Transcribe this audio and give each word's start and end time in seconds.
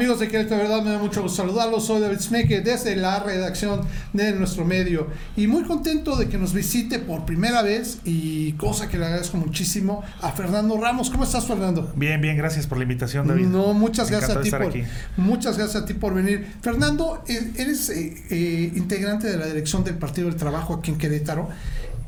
Amigos 0.00 0.18
de 0.18 0.28
Querétaro, 0.28 0.62
de 0.62 0.62
verdad 0.66 0.82
me 0.82 0.92
da 0.92 0.98
mucho 0.98 1.20
gusto 1.20 1.42
saludarlos. 1.42 1.84
Soy 1.84 2.00
David 2.00 2.20
Smeke 2.20 2.62
desde 2.62 2.96
la 2.96 3.20
redacción 3.20 3.82
de 4.14 4.32
nuestro 4.32 4.64
medio 4.64 5.08
y 5.36 5.46
muy 5.46 5.62
contento 5.64 6.16
de 6.16 6.26
que 6.26 6.38
nos 6.38 6.54
visite 6.54 7.00
por 7.00 7.26
primera 7.26 7.60
vez 7.60 7.98
y 8.06 8.52
cosa 8.52 8.88
que 8.88 8.96
le 8.96 9.04
agradezco 9.04 9.36
muchísimo 9.36 10.02
a 10.22 10.32
Fernando 10.32 10.78
Ramos. 10.78 11.10
¿Cómo 11.10 11.24
estás, 11.24 11.44
Fernando? 11.44 11.92
Bien, 11.96 12.18
bien, 12.18 12.38
gracias 12.38 12.66
por 12.66 12.78
la 12.78 12.84
invitación, 12.84 13.28
David. 13.28 13.48
No, 13.48 13.74
muchas 13.74 14.10
gracias 14.10 14.38
a 14.38 14.40
ti 14.40 14.50
por 14.50 14.72
muchas 15.18 15.58
gracias 15.58 15.82
a 15.82 15.84
ti 15.84 15.92
por 15.92 16.14
venir. 16.14 16.46
Fernando, 16.62 17.22
e-, 17.28 17.50
eres 17.58 17.90
eh, 17.90 18.24
eh, 18.30 18.72
integrante 18.74 19.26
de 19.26 19.36
la 19.36 19.44
dirección 19.44 19.84
del 19.84 19.98
Partido 19.98 20.28
del 20.28 20.36
Trabajo 20.36 20.76
aquí 20.76 20.92
en 20.92 20.96
Querétaro. 20.96 21.50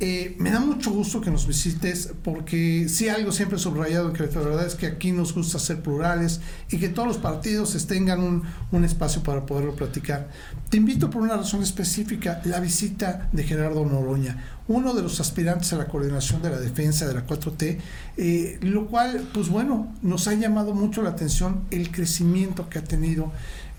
Eh, 0.04 0.34
me 0.40 0.50
da 0.50 0.58
mucho 0.58 0.90
gusto 0.90 1.20
que 1.20 1.30
nos 1.30 1.46
visites 1.46 2.12
porque 2.24 2.88
si 2.88 3.08
algo 3.08 3.30
siempre 3.30 3.56
subrayado 3.56 4.12
en 4.12 4.18
la 4.18 4.40
verdad 4.40 4.66
es 4.66 4.74
que 4.74 4.88
aquí 4.88 5.12
nos 5.12 5.32
gusta 5.32 5.60
ser 5.60 5.80
plurales 5.80 6.40
y 6.72 6.78
que 6.78 6.88
todos 6.88 7.06
los 7.06 7.18
partidos 7.18 7.86
tengan 7.86 8.18
un, 8.18 8.42
un, 8.72 8.84
espacio 8.84 9.22
para 9.22 9.46
poderlo 9.46 9.76
platicar. 9.76 10.28
Te 10.70 10.78
invito 10.78 11.08
por 11.08 11.22
una 11.22 11.36
razón 11.36 11.62
específica, 11.62 12.42
la 12.46 12.58
visita 12.58 13.28
de 13.30 13.44
Gerardo 13.44 13.86
Noroña, 13.86 14.42
uno 14.66 14.92
de 14.92 15.02
los 15.02 15.20
aspirantes 15.20 15.72
a 15.72 15.76
la 15.76 15.86
coordinación 15.86 16.42
de 16.42 16.50
la 16.50 16.58
defensa 16.58 17.06
de 17.06 17.14
la 17.14 17.24
4T, 17.24 17.78
eh, 18.16 18.58
lo 18.60 18.88
cual, 18.88 19.28
pues 19.32 19.50
bueno, 19.50 19.94
nos 20.02 20.26
ha 20.26 20.34
llamado 20.34 20.74
mucho 20.74 21.02
la 21.02 21.10
atención 21.10 21.60
el 21.70 21.92
crecimiento 21.92 22.68
que 22.68 22.80
ha 22.80 22.84
tenido 22.84 23.30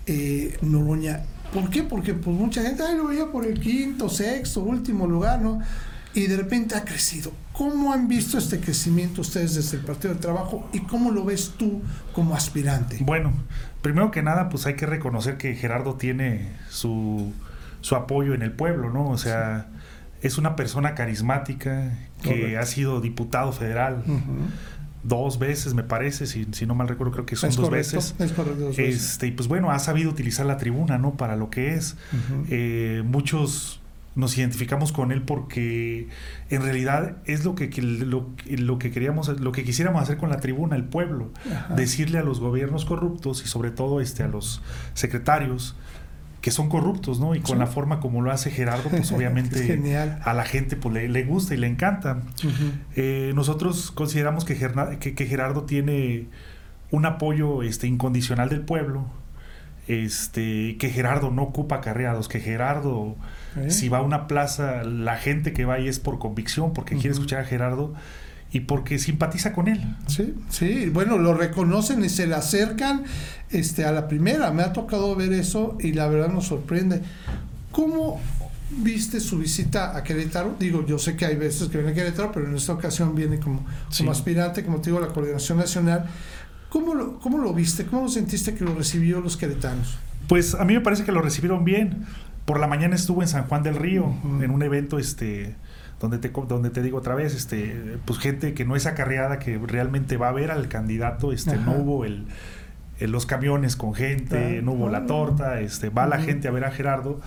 eh, 0.06 0.56
Noroña. 0.62 1.20
¿Por 1.52 1.68
qué? 1.68 1.82
Porque 1.82 2.14
pues 2.14 2.34
mucha 2.34 2.62
gente 2.62 2.82
ay, 2.82 2.96
lo 2.96 3.08
veía 3.08 3.30
por 3.30 3.44
el 3.44 3.60
quinto, 3.60 4.08
sexto, 4.08 4.62
último 4.62 5.06
lugar, 5.06 5.42
¿no? 5.42 5.60
Y 6.14 6.28
de 6.28 6.36
repente 6.36 6.76
ha 6.76 6.84
crecido. 6.84 7.32
¿Cómo 7.52 7.92
han 7.92 8.08
visto 8.08 8.38
este 8.38 8.60
crecimiento 8.60 9.20
ustedes 9.20 9.54
desde 9.56 9.78
el 9.78 9.84
Partido 9.84 10.14
del 10.14 10.20
Trabajo 10.20 10.68
y 10.72 10.80
cómo 10.80 11.10
lo 11.10 11.24
ves 11.24 11.54
tú 11.56 11.82
como 12.12 12.34
aspirante? 12.34 12.98
Bueno, 13.00 13.32
primero 13.82 14.10
que 14.10 14.22
nada, 14.22 14.48
pues 14.48 14.66
hay 14.66 14.74
que 14.74 14.86
reconocer 14.86 15.36
que 15.36 15.54
Gerardo 15.54 15.94
tiene 15.94 16.52
su, 16.70 17.32
su 17.80 17.96
apoyo 17.96 18.34
en 18.34 18.42
el 18.42 18.52
pueblo, 18.52 18.90
¿no? 18.90 19.08
O 19.08 19.18
sea, 19.18 19.66
es 20.22 20.38
una 20.38 20.56
persona 20.56 20.94
carismática 20.94 21.92
que 22.22 22.56
ha 22.56 22.64
sido 22.64 23.00
diputado 23.00 23.52
federal. 23.52 24.02
Dos 25.02 25.38
veces, 25.38 25.74
me 25.74 25.82
parece, 25.82 26.26
si, 26.26 26.46
si, 26.52 26.64
no 26.64 26.74
mal 26.74 26.88
recuerdo, 26.88 27.12
creo 27.12 27.26
que 27.26 27.36
son 27.36 27.54
dos, 27.54 27.68
veces. 27.68 28.14
Es 28.18 28.32
correcto, 28.32 28.58
dos 28.58 28.76
veces. 28.76 29.10
Este, 29.10 29.26
y 29.26 29.32
pues 29.32 29.48
bueno, 29.48 29.70
ha 29.70 29.78
sabido 29.78 30.08
utilizar 30.08 30.46
la 30.46 30.56
tribuna, 30.56 30.96
¿no? 30.96 31.14
Para 31.14 31.36
lo 31.36 31.50
que 31.50 31.74
es. 31.74 31.96
Eh, 32.48 33.02
muchos 33.04 33.82
nos 34.14 34.38
identificamos 34.38 34.92
con 34.92 35.12
él 35.12 35.22
porque 35.22 36.08
en 36.50 36.62
realidad 36.62 37.16
es 37.24 37.44
lo 37.44 37.54
que, 37.54 37.70
lo, 37.82 38.30
lo, 38.46 38.78
que 38.78 38.90
queríamos, 38.90 39.40
lo 39.40 39.52
que 39.52 39.64
quisiéramos 39.64 40.02
hacer 40.02 40.16
con 40.16 40.30
la 40.30 40.38
tribuna, 40.38 40.76
el 40.76 40.84
pueblo, 40.84 41.32
decirle 41.76 42.18
a 42.18 42.22
los 42.22 42.40
gobiernos 42.40 42.84
corruptos 42.84 43.42
y 43.44 43.48
sobre 43.48 43.70
todo 43.70 44.00
este, 44.00 44.22
a 44.22 44.28
los 44.28 44.62
secretarios 44.94 45.76
que 46.44 46.50
son 46.50 46.68
corruptos, 46.68 47.20
¿no? 47.20 47.34
Y 47.34 47.40
con 47.40 47.58
la 47.58 47.66
forma 47.66 48.00
como 48.00 48.20
lo 48.20 48.30
hace 48.30 48.50
Gerardo, 48.50 48.90
pues 48.90 49.10
obviamente 49.12 49.80
a 50.22 50.34
la 50.34 50.44
gente 50.44 50.76
pues, 50.76 50.94
le, 50.94 51.08
le, 51.08 51.24
gusta 51.24 51.54
y 51.54 51.56
le 51.56 51.66
encanta. 51.66 52.20
Eh, 52.96 53.32
nosotros 53.34 53.90
consideramos 53.90 54.44
que, 54.44 54.54
que, 55.00 55.14
que, 55.14 55.26
Gerardo 55.26 55.62
tiene 55.62 56.26
un 56.90 57.06
apoyo 57.06 57.62
este, 57.62 57.86
incondicional 57.86 58.50
del 58.50 58.60
pueblo, 58.60 59.06
este, 59.88 60.76
que 60.78 60.90
Gerardo 60.90 61.30
no 61.30 61.42
ocupa 61.42 61.80
carreados, 61.80 62.28
que 62.28 62.40
Gerardo 62.40 63.16
si 63.68 63.88
va 63.88 63.98
a 63.98 64.02
una 64.02 64.26
plaza, 64.26 64.82
la 64.82 65.16
gente 65.16 65.52
que 65.52 65.64
va 65.64 65.74
ahí 65.74 65.88
es 65.88 66.00
por 66.00 66.18
convicción, 66.18 66.72
porque 66.72 66.96
quiere 66.96 67.10
escuchar 67.10 67.40
a 67.40 67.44
Gerardo 67.44 67.94
y 68.50 68.60
porque 68.60 68.98
simpatiza 68.98 69.52
con 69.52 69.68
él. 69.68 69.96
Sí, 70.06 70.34
sí, 70.48 70.88
bueno, 70.88 71.18
lo 71.18 71.34
reconocen 71.34 72.04
y 72.04 72.08
se 72.08 72.26
le 72.26 72.34
acercan 72.34 73.04
este, 73.50 73.84
a 73.84 73.92
la 73.92 74.08
primera. 74.08 74.50
Me 74.50 74.62
ha 74.62 74.72
tocado 74.72 75.14
ver 75.14 75.32
eso 75.32 75.76
y 75.80 75.92
la 75.92 76.08
verdad 76.08 76.28
nos 76.28 76.46
sorprende. 76.46 77.00
¿Cómo 77.70 78.20
viste 78.70 79.20
su 79.20 79.38
visita 79.38 79.96
a 79.96 80.02
Querétaro? 80.02 80.56
Digo, 80.58 80.84
yo 80.86 80.98
sé 80.98 81.16
que 81.16 81.26
hay 81.26 81.36
veces 81.36 81.68
que 81.68 81.78
viene 81.78 81.92
a 81.92 81.94
Querétaro, 81.94 82.32
pero 82.32 82.48
en 82.48 82.56
esta 82.56 82.72
ocasión 82.72 83.14
viene 83.14 83.38
como, 83.38 83.64
como 83.96 84.10
aspirante, 84.10 84.64
como 84.64 84.80
te 84.80 84.90
digo, 84.90 84.98
a 84.98 85.06
la 85.06 85.12
Coordinación 85.12 85.58
Nacional. 85.58 86.06
¿Cómo 86.74 86.96
lo, 86.96 87.20
¿Cómo 87.20 87.38
lo 87.38 87.54
viste? 87.54 87.86
¿Cómo 87.86 88.08
sentiste 88.08 88.52
que 88.56 88.64
lo 88.64 88.74
recibió 88.74 89.20
los 89.20 89.36
queretanos? 89.36 89.96
Pues 90.26 90.56
a 90.56 90.64
mí 90.64 90.74
me 90.74 90.80
parece 90.80 91.04
que 91.04 91.12
lo 91.12 91.22
recibieron 91.22 91.64
bien. 91.64 92.04
Por 92.46 92.58
la 92.58 92.66
mañana 92.66 92.96
estuvo 92.96 93.22
en 93.22 93.28
San 93.28 93.44
Juan 93.44 93.62
del 93.62 93.76
Río, 93.76 94.12
en 94.42 94.50
un 94.50 94.60
evento 94.60 94.98
este 94.98 95.54
donde 96.00 96.18
te, 96.18 96.30
donde 96.30 96.70
te 96.70 96.82
digo 96.82 96.98
otra 96.98 97.14
vez, 97.14 97.32
este, 97.32 97.96
pues 98.04 98.18
gente 98.18 98.54
que 98.54 98.64
no 98.64 98.74
es 98.74 98.86
acarreada, 98.86 99.38
que 99.38 99.56
realmente 99.56 100.16
va 100.16 100.30
a 100.30 100.32
ver 100.32 100.50
al 100.50 100.66
candidato, 100.66 101.30
este, 101.30 101.56
no 101.56 101.74
hubo 101.74 102.04
el, 102.04 102.26
los 102.98 103.24
camiones 103.24 103.76
con 103.76 103.94
gente, 103.94 104.60
no 104.60 104.72
hubo 104.72 104.88
la 104.88 104.98
ah. 104.98 105.06
torta, 105.06 105.60
este, 105.60 105.90
va 105.90 106.08
la 106.08 106.18
gente 106.18 106.48
a 106.48 106.50
ver 106.50 106.64
a 106.64 106.72
Gerardo. 106.72 107.20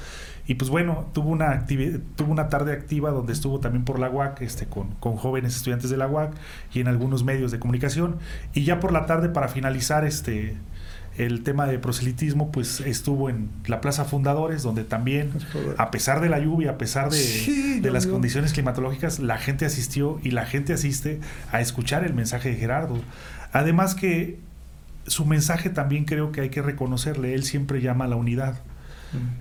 Y 0.48 0.56
pues 0.56 0.70
bueno, 0.70 1.08
tuvo 1.14 1.30
una, 1.30 1.66
tuvo 2.16 2.32
una 2.32 2.48
tarde 2.48 2.72
activa 2.72 3.12
donde 3.12 3.34
estuvo 3.34 3.60
también 3.60 3.84
por 3.84 4.00
la 4.00 4.10
UAC, 4.10 4.42
este, 4.42 4.66
con, 4.66 4.92
con 5.00 5.18
jóvenes 5.18 5.56
estudiantes 5.56 5.90
de 5.90 5.98
la 5.98 6.08
UAC 6.08 6.34
y 6.74 6.80
en 6.80 6.88
algunos 6.88 7.24
medios 7.24 7.52
de 7.52 7.60
comunicación. 7.60 8.18
Y 8.54 8.64
ya 8.64 8.80
por 8.80 8.94
la 8.94 9.06
tarde, 9.06 9.28
para 9.28 9.50
finalizar, 9.50 10.06
este, 10.06 10.56
el 11.18 11.44
tema 11.44 11.66
de 11.66 11.80
proselitismo 11.80 12.52
pues 12.52 12.80
estuvo 12.82 13.30
en 13.30 13.50
la 13.66 13.82
Plaza 13.82 14.06
Fundadores, 14.06 14.64
donde 14.64 14.84
también, 14.84 15.32
a 15.78 15.92
pesar 15.92 16.22
de 16.22 16.30
la 16.30 16.40
lluvia, 16.40 16.72
a 16.72 16.78
pesar 16.78 17.10
de, 17.10 17.80
de 17.82 17.92
las 17.92 18.08
condiciones 18.08 18.54
climatológicas, 18.54 19.20
la 19.20 19.38
gente 19.38 19.66
asistió 19.66 20.20
y 20.24 20.32
la 20.32 20.46
gente 20.46 20.74
asiste 20.74 21.20
a 21.52 21.60
escuchar 21.60 22.06
el 22.06 22.14
mensaje 22.14 22.50
de 22.50 22.56
Gerardo. 22.56 23.00
Además 23.52 23.96
que 23.96 24.40
su 25.08 25.26
mensaje 25.26 25.70
también 25.70 26.06
creo 26.06 26.32
que 26.32 26.42
hay 26.42 26.50
que 26.50 26.62
reconocerle, 26.62 27.34
él 27.34 27.44
siempre 27.44 27.82
llama 27.82 28.06
a 28.06 28.08
la 28.08 28.16
unidad. 28.16 28.60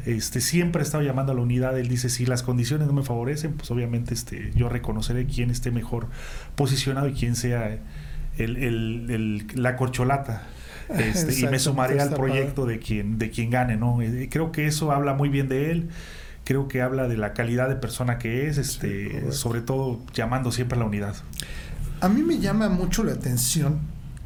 Este, 0.05 0.41
siempre 0.41 0.81
ha 0.81 0.85
estado 0.85 1.03
llamando 1.03 1.33
a 1.33 1.35
la 1.35 1.41
unidad. 1.41 1.79
Él 1.79 1.89
dice, 1.89 2.09
si 2.09 2.27
las 2.27 2.43
condiciones 2.43 2.87
no 2.87 2.93
me 2.93 3.03
favorecen, 3.03 3.55
pues 3.55 3.71
obviamente 3.71 4.15
este, 4.15 4.53
yo 4.55 4.69
reconoceré 4.69 5.27
quién 5.27 5.51
esté 5.51 5.71
mejor 5.71 6.09
posicionado 6.55 7.09
y 7.09 7.13
quién 7.13 7.37
sea 7.37 7.79
el, 8.39 8.57
el, 8.57 9.47
la 9.55 9.77
corcholata 9.77 10.43
este, 10.89 11.41
y 11.41 11.47
me 11.47 11.59
sumaré 11.59 12.01
al 12.01 12.15
proyecto 12.15 12.67
de 12.67 12.79
quien, 12.79 13.19
de 13.19 13.31
quien 13.31 13.51
gane, 13.51 13.77
¿no? 13.77 14.01
Eh, 14.03 14.29
creo 14.31 14.53
que 14.53 14.67
eso 14.67 14.93
habla 14.93 15.15
muy 15.15 15.29
bien 15.29 15.49
de 15.49 15.71
él, 15.71 15.89
creo 16.45 16.69
que 16.69 16.83
habla 16.83 17.09
de 17.09 17.17
la 17.17 17.33
calidad 17.33 17.69
de 17.69 17.77
persona 17.77 18.19
que 18.19 18.47
es, 18.47 18.59
este, 18.59 19.33
sobre 19.33 19.61
todo 19.61 20.01
llamando 20.15 20.53
siempre 20.53 20.77
a 20.77 20.81
la 20.81 20.87
unidad. 20.87 21.17
A 22.01 22.09
mí 22.09 22.23
me 22.23 22.39
llama 22.39 22.69
mucho 22.69 23.03
la 23.03 23.13
atención 23.13 23.81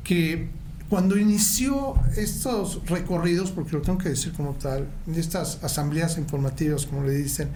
que 0.04 0.48
cuando 0.90 1.16
inició 1.16 1.94
estos 2.16 2.84
recorridos, 2.86 3.52
porque 3.52 3.72
lo 3.72 3.80
tengo 3.80 3.98
que 3.98 4.08
decir 4.08 4.32
como 4.32 4.54
tal, 4.54 4.88
estas 5.14 5.62
asambleas 5.62 6.18
informativas, 6.18 6.84
como 6.84 7.04
le 7.04 7.12
dicen, 7.12 7.48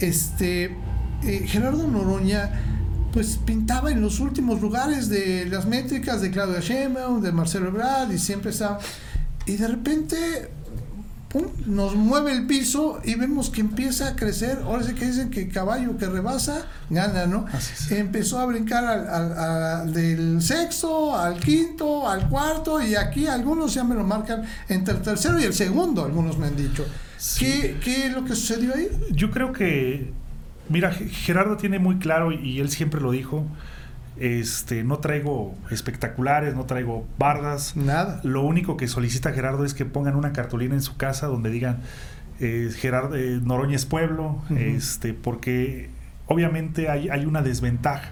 este, 0.00 0.74
eh, 1.22 1.44
Gerardo 1.46 1.86
Noroña 1.86 2.50
pues 3.12 3.38
pintaba 3.44 3.90
en 3.90 4.00
los 4.00 4.20
últimos 4.20 4.62
lugares 4.62 5.10
de 5.10 5.44
las 5.44 5.66
métricas 5.66 6.22
de 6.22 6.30
Claudia 6.30 6.60
Sheinbaum, 6.60 7.20
de 7.20 7.30
Marcelo 7.30 7.68
Ebrard 7.68 8.10
y 8.10 8.18
siempre 8.18 8.50
estaba 8.50 8.78
y 9.44 9.56
de 9.56 9.68
repente 9.68 10.50
pum, 11.32 11.46
nos 11.66 11.94
mueve 11.94 12.32
el 12.32 12.46
piso 12.46 13.00
y 13.04 13.14
vemos 13.14 13.50
que 13.50 13.60
empieza 13.60 14.08
a 14.08 14.16
crecer. 14.16 14.58
Ahora 14.64 14.82
sí 14.82 14.94
que 14.94 15.06
dicen 15.06 15.30
que 15.30 15.48
caballo 15.48 15.96
que 15.96 16.06
rebasa 16.06 16.66
gana, 16.90 17.26
¿no? 17.26 17.46
Empezó 17.90 18.38
a 18.38 18.46
brincar 18.46 18.84
al, 18.84 19.92
del 19.92 20.42
sexto, 20.42 21.16
al 21.16 21.40
quinto, 21.40 22.08
al 22.08 22.28
cuarto 22.28 22.82
y 22.82 22.94
aquí 22.94 23.26
algunos 23.26 23.74
ya 23.74 23.84
me 23.84 23.94
lo 23.94 24.04
marcan 24.04 24.42
entre 24.68 24.94
el 24.94 25.02
tercero 25.02 25.40
y 25.40 25.44
el 25.44 25.54
segundo, 25.54 26.04
algunos 26.04 26.38
me 26.38 26.46
han 26.46 26.56
dicho. 26.56 26.84
¿Qué, 27.38 27.78
¿Qué 27.82 28.06
es 28.06 28.12
lo 28.12 28.24
que 28.24 28.34
sucedió 28.34 28.74
ahí? 28.74 28.88
Yo 29.12 29.30
creo 29.30 29.52
que 29.52 30.12
Mira, 30.68 30.90
Gerardo 30.90 31.56
tiene 31.56 31.78
muy 31.78 31.96
claro, 31.96 32.32
y 32.32 32.60
él 32.60 32.70
siempre 32.70 33.00
lo 33.00 33.10
dijo, 33.10 33.44
este, 34.16 34.84
no 34.84 34.98
traigo 34.98 35.54
espectaculares, 35.70 36.54
no 36.54 36.64
traigo 36.64 37.06
bardas. 37.18 37.76
Nada. 37.76 38.20
Lo 38.22 38.42
único 38.42 38.76
que 38.76 38.88
solicita 38.88 39.32
Gerardo 39.32 39.64
es 39.64 39.74
que 39.74 39.84
pongan 39.84 40.16
una 40.16 40.32
cartulina 40.32 40.74
en 40.74 40.82
su 40.82 40.96
casa 40.96 41.26
donde 41.26 41.50
digan 41.50 41.80
eh, 42.40 42.70
Gerardo 42.76 43.16
eh, 43.16 43.40
Noroña 43.42 43.76
es 43.76 43.86
pueblo, 43.86 44.42
este, 44.50 45.14
porque 45.14 45.90
obviamente 46.26 46.88
hay, 46.88 47.08
hay, 47.08 47.24
una 47.24 47.42
desventaja. 47.42 48.10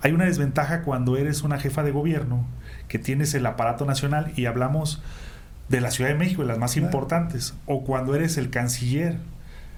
Hay 0.00 0.12
una 0.12 0.24
desventaja 0.24 0.82
cuando 0.82 1.16
eres 1.16 1.42
una 1.42 1.58
jefa 1.58 1.82
de 1.82 1.92
gobierno, 1.92 2.46
que 2.88 2.98
tienes 2.98 3.34
el 3.34 3.46
aparato 3.46 3.84
nacional 3.84 4.32
y 4.36 4.46
hablamos 4.46 5.02
de 5.68 5.80
la 5.80 5.90
Ciudad 5.90 6.10
de 6.10 6.16
México, 6.16 6.42
de 6.42 6.48
las 6.48 6.58
más 6.58 6.76
importantes, 6.76 7.54
o 7.66 7.84
cuando 7.84 8.14
eres 8.14 8.36
el 8.36 8.50
canciller 8.50 9.18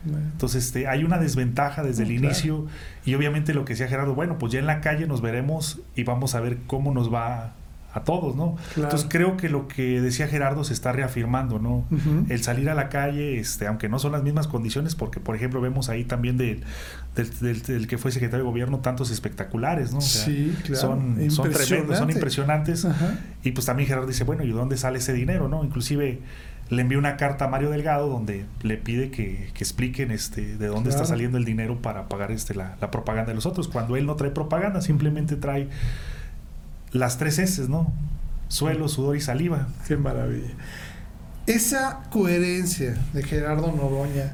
entonces 0.04 0.66
este, 0.66 0.86
hay 0.88 1.04
una 1.04 1.18
desventaja 1.18 1.82
desde 1.82 2.02
el 2.02 2.12
inicio 2.12 2.66
y 3.04 3.14
obviamente 3.14 3.54
lo 3.54 3.64
que 3.64 3.72
decía 3.72 3.88
Gerardo, 3.88 4.14
bueno, 4.14 4.38
pues 4.38 4.52
ya 4.52 4.58
en 4.58 4.66
la 4.66 4.80
calle 4.80 5.06
nos 5.06 5.20
veremos 5.20 5.80
y 5.96 6.04
vamos 6.04 6.34
a 6.34 6.40
ver 6.40 6.58
cómo 6.66 6.92
nos 6.92 7.12
va 7.12 7.54
a 7.94 8.02
todos, 8.02 8.34
¿no? 8.34 8.56
Entonces 8.74 9.06
creo 9.08 9.36
que 9.36 9.48
lo 9.48 9.68
que 9.68 10.00
decía 10.00 10.26
Gerardo 10.26 10.64
se 10.64 10.72
está 10.72 10.90
reafirmando, 10.90 11.60
¿no? 11.60 11.84
El 12.28 12.42
salir 12.42 12.68
a 12.68 12.74
la 12.74 12.88
calle, 12.88 13.38
este, 13.38 13.68
aunque 13.68 13.88
no 13.88 14.00
son 14.00 14.12
las 14.12 14.24
mismas 14.24 14.48
condiciones, 14.48 14.96
porque 14.96 15.20
por 15.20 15.36
ejemplo 15.36 15.60
vemos 15.60 15.88
ahí 15.88 16.04
también 16.04 16.36
del, 16.36 16.64
del, 17.14 17.86
que 17.86 17.96
fue 17.96 18.10
secretario 18.10 18.44
de 18.44 18.50
gobierno 18.50 18.80
tantos 18.80 19.12
espectaculares, 19.12 19.92
¿no? 19.92 20.00
sí, 20.00 20.56
claro. 20.64 20.80
Son, 20.80 21.30
son 21.30 21.50
tremendos, 21.52 21.98
son 21.98 22.10
impresionantes. 22.10 22.86
Y 23.44 23.52
pues 23.52 23.64
también 23.64 23.88
Gerardo 23.88 24.08
dice, 24.08 24.24
bueno, 24.24 24.42
¿y 24.42 24.48
de 24.48 24.54
dónde 24.54 24.76
sale 24.76 24.98
ese 24.98 25.12
dinero, 25.12 25.48
no? 25.48 25.62
Inclusive 25.62 26.18
le 26.70 26.82
envió 26.82 26.98
una 26.98 27.16
carta 27.16 27.44
a 27.44 27.48
Mario 27.48 27.70
Delgado 27.70 28.08
donde 28.08 28.46
le 28.62 28.76
pide 28.76 29.10
que, 29.10 29.50
expliquen 29.58 30.10
este 30.10 30.56
de 30.56 30.66
dónde 30.66 30.90
está 30.90 31.04
saliendo 31.04 31.38
el 31.38 31.44
dinero 31.44 31.80
para 31.80 32.08
pagar 32.08 32.32
este 32.32 32.54
la, 32.54 32.76
la 32.80 32.90
propaganda 32.90 33.30
de 33.30 33.34
los 33.34 33.46
otros, 33.46 33.68
cuando 33.68 33.96
él 33.96 34.06
no 34.06 34.16
trae 34.16 34.30
propaganda, 34.30 34.80
simplemente 34.80 35.36
trae 35.36 35.68
las 36.92 37.18
tres 37.18 37.38
S, 37.38 37.68
¿no? 37.68 37.92
Suelo, 38.48 38.88
sudor 38.88 39.16
y 39.16 39.20
saliva. 39.20 39.68
Qué 39.86 39.96
maravilla. 39.96 40.50
Esa 41.46 42.04
coherencia 42.10 42.96
de 43.12 43.22
Gerardo 43.22 43.70
Noroña, 43.72 44.32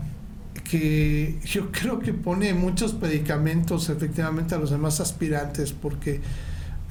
que 0.62 1.40
yo 1.44 1.72
creo 1.72 1.98
que 1.98 2.12
pone 2.12 2.54
muchos 2.54 2.92
predicamentos 2.92 3.88
efectivamente 3.88 4.54
a 4.54 4.58
los 4.58 4.70
demás 4.70 5.00
aspirantes, 5.00 5.72
porque, 5.72 6.20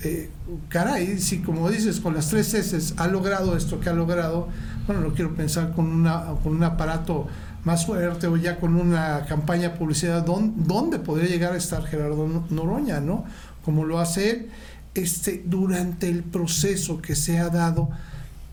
eh, 0.04 0.30
caray, 0.70 1.20
si 1.20 1.40
como 1.40 1.70
dices, 1.70 2.00
con 2.00 2.14
las 2.14 2.30
tres 2.30 2.54
S 2.54 2.94
ha 2.98 3.08
logrado 3.08 3.58
esto 3.58 3.80
que 3.80 3.90
ha 3.90 3.94
logrado, 3.94 4.48
bueno, 4.88 5.02
lo 5.02 5.14
quiero 5.14 5.36
pensar 5.36 5.74
con, 5.74 5.88
un 5.88 6.64
aparato 6.64 7.28
más 7.66 7.86
fuerte 7.86 8.28
o 8.28 8.38
ya 8.38 8.60
con 8.60 8.76
una 8.76 9.26
campaña 9.26 9.74
publicidad, 9.74 10.26
¿dónde, 10.26 11.00
podría 11.00 11.28
llegar 11.28 11.54
a 11.54 11.58
estar 11.58 11.86
Gerardo 11.86 12.46
Noroña, 12.50 13.02
¿no? 13.02 13.26
Como 13.66 13.86
lo 13.86 14.00
hace 14.00 14.32
él 14.32 14.50
este, 14.96 15.44
durante 15.46 16.10
el 16.10 16.24
proceso 16.24 17.02
que 17.02 17.16
se 17.16 17.40
ha 17.40 17.50
dado, 17.50 17.90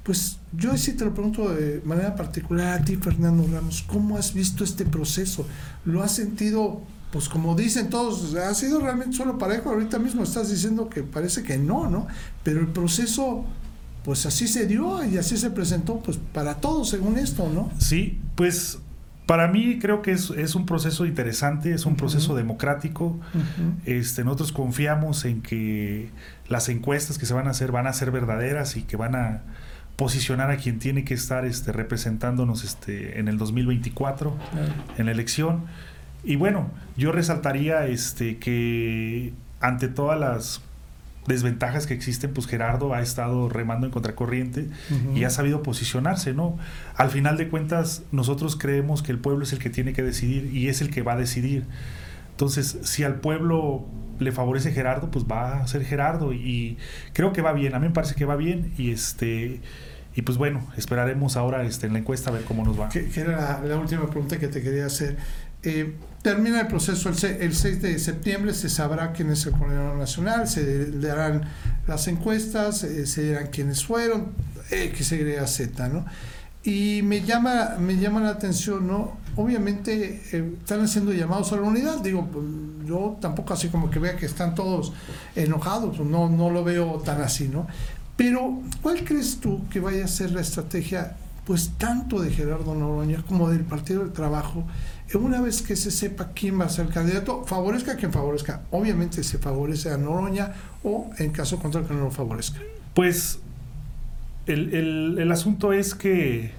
pues 0.03 0.39
yo 0.53 0.77
sí 0.77 0.93
te 0.93 1.05
lo 1.05 1.15
pregunto 1.15 1.55
de 1.55 1.81
manera 1.85 2.15
particular 2.15 2.81
a 2.81 2.85
ti, 2.85 2.97
Fernando 2.97 3.47
Ramos, 3.53 3.83
¿cómo 3.83 4.17
has 4.17 4.35
visto 4.35 4.65
este 4.65 4.85
proceso? 4.85 5.47
¿Lo 5.85 6.03
has 6.03 6.13
sentido, 6.13 6.83
pues 7.11 7.29
como 7.29 7.55
dicen 7.55 7.89
todos, 7.89 8.35
ha 8.35 8.55
sido 8.55 8.81
realmente 8.81 9.17
solo 9.17 9.39
parejo? 9.39 9.71
Ahorita 9.71 9.99
mismo 9.99 10.23
estás 10.23 10.51
diciendo 10.51 10.89
que 10.89 11.03
parece 11.03 11.43
que 11.43 11.59
no, 11.59 11.89
¿no? 11.89 12.07
Pero 12.43 12.61
el 12.61 12.69
proceso, 12.69 13.45
pues 14.05 14.27
así 14.27 14.49
se 14.49 14.67
dio 14.67 15.05
y 15.05 15.17
así 15.19 15.37
se 15.37 15.51
presentó, 15.51 16.01
pues 16.01 16.19
para 16.33 16.57
todos 16.57 16.89
según 16.91 17.19
esto, 17.19 17.49
¿no? 17.49 17.71
Sí, 17.79 18.21
pues 18.35 18.79
para 19.27 19.49
mí 19.49 19.79
creo 19.81 20.03
que 20.03 20.13
es, 20.13 20.55
un 20.55 20.67
proceso 20.67 21.05
interesante, 21.05 21.73
es 21.73 21.85
un 21.85 21.97
proceso 21.97 22.37
democrático. 22.37 23.19
este, 23.85 24.23
nosotros 24.25 24.53
confiamos 24.53 25.25
en 25.25 25.43
que 25.43 26.11
las 26.49 26.69
encuestas 26.69 27.19
que 27.19 27.27
se 27.27 27.35
van 27.35 27.49
a 27.49 27.51
hacer 27.51 27.73
van 27.73 27.89
a 27.89 27.93
ser 27.93 28.13
verdaderas 28.13 28.77
y 28.77 28.83
que 28.83 28.97
van 28.97 29.17
a 29.17 29.43
posicionar 29.97 30.51
a 30.51 30.59
quien 30.59 30.79
tiene 30.79 31.05
que 31.05 31.15
estar 31.15 31.45
este, 31.45 31.73
representándonos 31.73 32.63
este, 32.63 33.19
en 33.19 33.27
el 33.27 33.37
2024, 33.37 34.37
en 34.97 35.07
la 35.07 35.13
elección. 35.13 35.65
Y 36.27 36.35
bueno, 36.35 36.71
yo 36.97 37.13
resaltaría 37.13 37.87
este, 37.87 38.39
que 38.39 39.33
ante 39.61 39.87
todas 39.87 40.19
las 40.19 40.61
desventajas 41.29 41.87
que 41.87 41.95
existen, 41.95 42.33
pues 42.35 42.49
Gerardo 42.49 42.95
ha 42.95 43.01
estado 43.01 43.49
remando 43.49 43.87
en 43.87 43.93
contracorriente 43.93 44.69
y 45.15 45.23
ha 45.23 45.31
sabido 45.31 45.63
posicionarse, 45.63 46.35
¿no? 46.35 46.59
Al 46.97 47.11
final 47.11 47.37
de 47.37 47.49
cuentas, 47.49 48.03
nosotros 48.11 48.57
creemos 48.57 49.03
que 49.03 49.13
el 49.13 49.19
pueblo 49.19 49.45
es 49.45 49.53
el 49.53 49.61
que 49.61 49.71
tiene 49.71 49.93
que 49.93 50.03
decidir 50.03 50.51
y 50.53 50.69
es 50.69 50.81
el 50.81 50.91
que 50.91 51.03
va 51.03 51.13
a 51.13 51.17
decidir. 51.17 51.65
Entonces, 52.33 52.79
si 52.83 53.05
al 53.05 53.17
pueblo 53.17 53.87
le 54.19 54.33
favorece 54.33 54.73
Gerardo, 54.73 55.11
pues 55.11 55.27
va 55.31 55.63
a 55.63 55.67
ser 55.69 55.85
Gerardo 55.85 56.33
y 56.33 56.77
creo 57.13 57.33
que 57.33 57.41
va 57.41 57.53
bien, 57.53 57.75
a 57.75 57.79
mí 57.79 57.87
me 57.87 57.95
parece 57.95 58.17
que 58.17 58.25
va 58.25 58.35
bien 58.35 58.73
y 58.77 58.91
este 58.91 59.61
y 60.17 60.23
pues 60.23 60.39
bueno, 60.39 60.67
esperaremos 60.79 61.37
ahora 61.37 61.63
este, 61.65 61.87
en 61.87 61.93
la 61.93 61.99
encuesta 61.99 62.31
a 62.31 62.33
ver 62.33 62.45
cómo 62.45 62.65
nos 62.65 62.81
va. 62.81 62.89
Que, 62.89 63.07
era 63.15 63.61
la, 63.63 63.77
última 63.77 64.09
pregunta 64.09 64.39
que 64.39 64.49
te 64.49 64.63
quería 64.63 64.87
hacer. 64.87 65.19
Eh, 65.63 65.95
termina 66.23 66.61
el 66.61 66.67
proceso 66.67 67.09
el, 67.09 67.55
6 67.55 67.83
de 67.83 67.99
septiembre, 67.99 68.53
se 68.53 68.69
sabrá 68.69 69.13
quién 69.13 69.31
es 69.31 69.47
el 69.47 69.53
coordinador 69.53 69.97
nacional, 69.97 70.49
se 70.49 70.91
darán 70.93 71.43
las 71.87 72.09
encuestas, 72.09 72.83
eh, 72.83 73.07
se 73.07 73.23
dirán 73.23 73.47
quiénes 73.49 73.85
fueron, 73.85 74.33
X, 74.71 75.13
Y, 75.13 75.47
Z, 75.47 75.89
¿no? 75.89 76.05
Y 76.65 77.03
me 77.03 77.23
llama, 77.23 77.77
me 77.79 77.97
llama 77.97 78.21
la 78.21 78.31
atención, 78.31 78.89
¿no? 78.89 79.19
Obviamente 79.37 80.21
eh, 80.33 80.53
están 80.59 80.81
haciendo 80.81 81.13
llamados 81.13 81.53
a 81.53 81.57
la 81.57 81.63
unidad, 81.63 82.01
digo, 82.01 82.27
pues, 82.27 82.45
yo 82.85 83.19
tampoco 83.21 83.55
así 83.55 83.69
como 83.69 83.89
que 83.89 84.01
vea 84.01 84.17
que 84.17 84.27
están 84.27 84.57
todos 84.57 84.93
enojados, 85.37 86.01
no, 86.01 86.29
no 86.29 86.51
lo 86.51 86.65
veo 86.65 87.01
tan 87.05 87.23
así, 87.23 87.47
¿no? 87.47 87.69
Pero, 88.17 88.63
¿cuál 88.83 89.05
crees 89.05 89.39
tú 89.39 89.69
que 89.69 89.79
vaya 89.79 90.05
a 90.05 90.09
ser 90.09 90.33
la 90.33 90.41
estrategia, 90.41 91.17
pues 91.45 91.71
tanto 91.79 92.21
de 92.21 92.33
Gerardo 92.33 92.75
Noroña 92.75 93.23
como 93.23 93.49
del 93.49 93.63
Partido 93.63 94.03
del 94.03 94.13
Trabajo? 94.13 94.65
Una 95.15 95.41
vez 95.41 95.63
que 95.63 95.77
se 95.77 95.91
sepa 95.91 96.31
quién 96.35 96.61
va 96.61 96.65
a 96.65 96.69
ser 96.69 96.87
el 96.87 96.93
candidato, 96.93 97.45
favorezca 97.45 97.93
a 97.93 97.97
quien 97.97 98.13
favorezca. 98.13 98.63
Obviamente 98.71 99.23
se 99.23 99.39
favorece 99.39 99.91
a 99.91 99.97
Noroña 99.97 100.53
o 100.83 101.11
en 101.19 101.31
caso 101.31 101.59
contrario 101.59 101.89
que 101.89 101.95
no 101.95 102.01
lo 102.05 102.11
favorezca. 102.11 102.59
Pues 102.95 103.39
el, 104.47 105.19
el, 105.19 105.33
asunto 105.33 105.73
es 105.73 105.95
que 105.95 106.53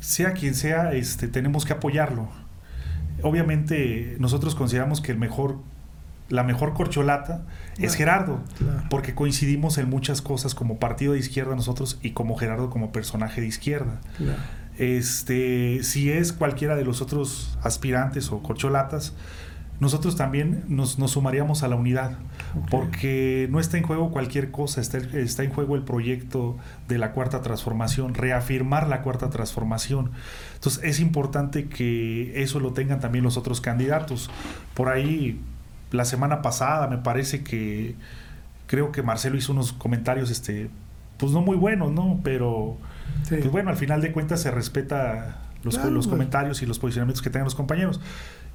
sea 0.00 0.32
quien 0.32 0.54
sea, 0.54 0.92
este, 0.92 1.28
tenemos 1.28 1.64
que 1.64 1.72
apoyarlo. 1.72 2.28
Obviamente 3.22 4.16
nosotros 4.18 4.54
consideramos 4.54 5.00
que 5.00 5.12
el 5.12 5.18
mejor, 5.18 5.58
la 6.28 6.42
mejor 6.42 6.74
corcholata 6.74 7.46
es 7.78 7.94
Gerardo, 7.94 8.40
porque 8.90 9.14
coincidimos 9.14 9.78
en 9.78 9.88
muchas 9.88 10.22
cosas 10.22 10.54
como 10.54 10.78
partido 10.78 11.14
de 11.14 11.18
izquierda 11.20 11.54
nosotros 11.56 11.98
y 12.02 12.10
como 12.10 12.36
Gerardo 12.36 12.70
como 12.70 12.92
personaje 12.92 13.40
de 13.40 13.46
izquierda. 13.46 14.00
Este, 14.78 15.82
si 15.82 16.10
es 16.10 16.32
cualquiera 16.32 16.76
de 16.76 16.84
los 16.84 17.00
otros 17.00 17.58
aspirantes 17.62 18.30
o 18.30 18.42
corcholatas, 18.42 19.14
nosotros 19.78 20.16
también 20.16 20.64
nos, 20.68 20.96
sumaríamos 21.10 21.62
a 21.62 21.68
la 21.68 21.76
unidad, 21.76 22.16
porque 22.70 23.46
no 23.50 23.60
está 23.60 23.76
en 23.76 23.84
juego 23.84 24.10
cualquier 24.10 24.50
cosa, 24.50 24.80
está, 24.80 24.98
está, 24.98 25.42
en 25.42 25.52
juego 25.52 25.76
el 25.76 25.82
proyecto 25.82 26.56
de 26.88 26.96
la 26.96 27.12
cuarta 27.12 27.42
transformación, 27.42 28.14
reafirmar 28.14 28.88
la 28.88 29.02
cuarta 29.02 29.28
transformación. 29.28 30.12
Entonces 30.54 30.82
es 30.82 31.00
importante 31.00 31.68
que 31.68 32.42
eso 32.42 32.58
lo 32.58 32.72
tengan 32.72 33.00
también 33.00 33.22
los 33.22 33.36
otros 33.36 33.60
candidatos. 33.60 34.30
Por 34.72 34.88
ahí, 34.88 35.40
la 35.90 36.06
semana 36.06 36.40
pasada, 36.40 36.86
me 36.88 36.96
parece 36.96 37.44
que 37.44 37.96
creo 38.66 38.92
que 38.92 39.02
Marcelo 39.02 39.36
hizo 39.36 39.52
unos 39.52 39.74
comentarios, 39.74 40.30
este, 40.30 40.70
pues 41.18 41.32
no 41.32 41.42
muy 41.42 41.56
buenos, 41.56 41.92
¿no? 41.92 42.20
Pero 42.24 42.78
pues 43.28 43.50
bueno, 43.50 43.70
al 43.70 43.76
final 43.76 44.00
de 44.00 44.12
cuentas 44.12 44.40
se 44.40 44.50
respeta 44.50 45.38
los, 45.62 45.76
los 45.84 46.06
comentarios 46.08 46.62
y 46.62 46.66
los 46.66 46.78
posicionamientos 46.78 47.22
que 47.22 47.30
tengan 47.30 47.44
los 47.44 47.54
compañeros. 47.54 48.00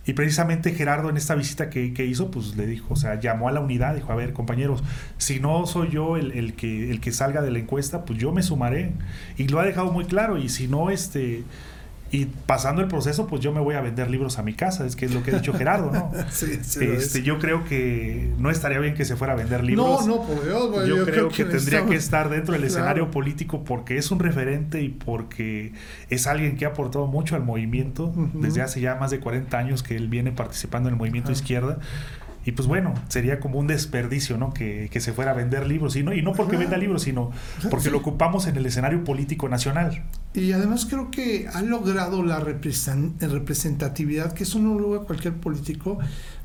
Y 0.05 0.13
precisamente 0.13 0.71
Gerardo 0.73 1.09
en 1.09 1.17
esta 1.17 1.35
visita 1.35 1.69
que, 1.69 1.93
que, 1.93 2.05
hizo, 2.05 2.31
pues 2.31 2.57
le 2.57 2.65
dijo, 2.65 2.93
o 2.93 2.95
sea, 2.95 3.19
llamó 3.19 3.49
a 3.49 3.51
la 3.51 3.59
unidad, 3.59 3.93
dijo, 3.93 4.11
a 4.11 4.15
ver, 4.15 4.33
compañeros, 4.33 4.83
si 5.17 5.39
no 5.39 5.67
soy 5.67 5.89
yo 5.89 6.17
el, 6.17 6.31
el, 6.31 6.55
que, 6.55 6.89
el 6.89 6.99
que 6.99 7.11
salga 7.11 7.41
de 7.43 7.51
la 7.51 7.59
encuesta, 7.59 8.03
pues 8.03 8.17
yo 8.17 8.31
me 8.31 8.41
sumaré. 8.41 8.93
Y 9.37 9.47
lo 9.47 9.59
ha 9.59 9.65
dejado 9.65 9.91
muy 9.91 10.05
claro, 10.05 10.39
y 10.39 10.49
si 10.49 10.67
no, 10.67 10.89
este, 10.89 11.43
y 12.11 12.25
pasando 12.25 12.81
el 12.81 12.89
proceso, 12.89 13.25
pues 13.25 13.41
yo 13.41 13.53
me 13.53 13.61
voy 13.61 13.75
a 13.75 13.81
vender 13.81 14.09
libros 14.09 14.37
a 14.37 14.43
mi 14.43 14.53
casa, 14.53 14.85
es 14.85 14.97
que 14.97 15.05
es 15.05 15.13
lo 15.13 15.23
que 15.23 15.31
ha 15.31 15.35
dicho 15.35 15.53
Gerardo, 15.53 15.91
¿no? 15.91 16.11
sí, 16.29 16.59
sí 16.61 16.83
este, 16.83 17.23
yo 17.23 17.39
creo 17.39 17.63
que 17.63 18.33
no 18.37 18.49
estaría 18.49 18.79
bien 18.79 18.95
que 18.95 19.05
se 19.05 19.15
fuera 19.15 19.33
a 19.33 19.37
vender 19.37 19.63
libros. 19.63 20.05
No, 20.05 20.17
no, 20.17 20.23
por 20.23 20.43
Dios, 20.43 20.87
yo, 20.87 21.05
creo, 21.05 21.29
que, 21.29 21.45
tendría 21.45 21.85
que 21.85 21.95
estar 21.95 22.29
dentro 22.29 22.53
del 22.53 22.65
escenario 22.65 23.09
político 23.11 23.63
porque 23.63 23.97
es 23.97 24.11
un 24.11 24.19
referente 24.19 24.81
y 24.81 24.89
porque 24.89 25.71
es 26.09 26.27
alguien 26.27 26.57
que 26.57 26.65
ha 26.65 26.69
aportado 26.69 27.07
mucho 27.07 27.35
al 27.35 27.43
movimiento 27.43 28.13
desde 28.33 28.61
hace 28.61 28.81
ya 28.81 28.95
más 28.95 29.11
de 29.11 29.21
40 29.21 29.57
años 29.57 29.81
que 29.81 29.95
él 29.95 30.09
viene 30.09 30.33
participando 30.33 30.89
en 30.89 30.95
el 30.95 30.99
movimiento 30.99 31.31
izquierda 31.31 31.79
y 32.43 32.53
pues 32.53 32.67
bueno, 32.67 32.93
sería 33.07 33.39
como 33.39 33.59
un 33.59 33.67
desperdicio, 33.67 34.37
¿no? 34.37 34.51
Que, 34.53 34.89
se 34.99 35.13
fuera 35.13 35.31
a 35.31 35.33
vender 35.33 35.67
libros. 35.67 35.95
Y 35.95 36.03
no, 36.03 36.13
y 36.13 36.21
no 36.21 36.33
porque 36.33 36.57
venda 36.57 36.77
libros, 36.77 37.03
sino 37.03 37.31
porque 37.69 37.89
lo 37.89 37.99
ocupamos 37.99 38.47
en 38.47 38.57
el 38.57 38.65
escenario 38.65 39.03
político 39.03 39.47
nacional. 39.47 40.03
Y 40.33 40.53
además 40.53 40.85
creo 40.85 41.11
que 41.11 41.49
ha 41.51 41.61
logrado 41.61 42.23
la 42.23 42.39
representatividad, 42.39 44.33
que 44.33 44.43
eso 44.43 44.59
no 44.59 44.75
lo 44.75 44.79
logra 44.79 45.01
cualquier 45.01 45.33
político, 45.35 45.99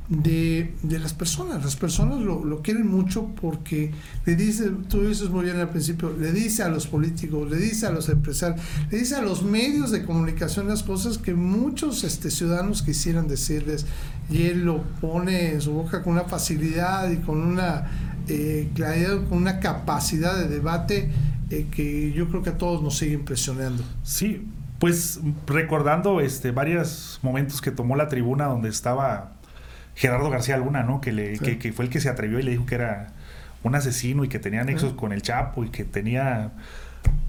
de, 0.08 0.74
de, 0.82 0.98
las 0.98 1.14
personas. 1.14 1.64
Las 1.64 1.76
personas 1.76 2.20
lo, 2.20 2.44
lo, 2.44 2.62
quieren 2.62 2.86
mucho 2.86 3.26
porque 3.40 3.92
le 4.24 4.36
dice, 4.36 4.70
tú 4.88 5.06
dices 5.06 5.30
muy 5.30 5.44
bien 5.44 5.56
al 5.56 5.70
principio, 5.70 6.14
le 6.16 6.32
dice 6.32 6.62
a 6.62 6.68
los 6.68 6.86
políticos, 6.86 7.50
le 7.50 7.56
dice 7.56 7.86
a 7.86 7.90
los 7.90 8.08
empresarios, 8.08 8.60
le 8.90 8.98
dice 8.98 9.16
a 9.16 9.22
los 9.22 9.42
medios 9.42 9.90
de 9.90 10.04
comunicación 10.04 10.68
las 10.68 10.82
cosas 10.82 11.18
que 11.18 11.34
muchos 11.34 12.04
este, 12.04 12.30
ciudadanos 12.30 12.82
quisieran 12.82 13.26
decirles 13.26 13.86
y 14.30 14.44
él 14.44 14.64
lo 14.64 14.82
pone 15.00 15.52
en 15.52 15.60
su 15.60 15.72
boca 15.72 16.02
con 16.02 16.14
una 16.14 16.24
facilidad 16.24 17.10
y 17.10 17.16
con 17.16 17.40
una 17.40 17.90
eh, 18.28 18.70
claridad, 18.74 19.28
con 19.28 19.38
una 19.38 19.60
capacidad 19.60 20.36
de 20.36 20.48
debate 20.48 21.10
eh, 21.50 21.66
que 21.70 22.12
yo 22.12 22.28
creo 22.28 22.42
que 22.42 22.50
a 22.50 22.58
todos 22.58 22.82
nos 22.82 22.98
sigue 22.98 23.14
impresionando. 23.14 23.84
Sí, 24.02 24.46
pues 24.78 25.20
recordando 25.46 26.20
este 26.20 26.50
varios 26.50 27.20
momentos 27.22 27.60
que 27.60 27.70
tomó 27.70 27.96
la 27.96 28.08
tribuna 28.08 28.46
donde 28.46 28.68
estaba 28.68 29.32
Gerardo 29.94 30.28
García 30.28 30.56
Luna, 30.58 30.82
¿no? 30.82 31.00
Que, 31.00 31.12
le, 31.12 31.38
que, 31.38 31.72
fue 31.72 31.86
el 31.86 31.90
que 31.90 32.00
se 32.00 32.08
atrevió 32.08 32.38
y 32.38 32.42
le 32.42 32.50
dijo 32.50 32.66
que 32.66 32.74
era 32.74 33.12
un 33.62 33.74
asesino 33.74 34.24
y 34.24 34.28
que 34.28 34.38
tenía 34.38 34.62
nexos 34.64 34.92
con 34.92 35.12
el 35.12 35.22
Chapo 35.22 35.64
y 35.64 35.70
que 35.70 35.84
tenía 35.84 36.52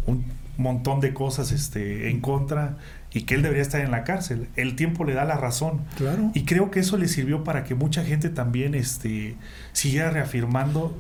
un 0.06 0.26
montón 0.58 1.00
de 1.00 1.14
cosas 1.14 1.52
este, 1.52 2.10
en 2.10 2.20
contra 2.20 2.78
y 3.14 3.22
que 3.22 3.36
él 3.36 3.42
debería 3.42 3.62
estar 3.62 3.82
en 3.82 3.92
la 3.92 4.04
cárcel. 4.04 4.50
El 4.56 4.76
tiempo 4.76 5.06
le 5.06 5.14
da 5.14 5.24
la 5.24 5.38
razón. 5.38 5.82
Claro. 5.96 6.32
Y 6.34 6.44
creo 6.44 6.70
que 6.70 6.82
eso 6.82 6.98
le 6.98 7.08
sirvió 7.08 7.44
para 7.44 7.64
que 7.64 7.74
mucha 7.74 8.04
gente 8.04 8.30
también 8.30 8.76
este, 8.76 9.36
siguiera 9.72 10.12
reafirmando 10.12 10.98